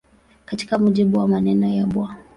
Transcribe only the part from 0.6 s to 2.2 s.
mujibu wa maneno ya Bw.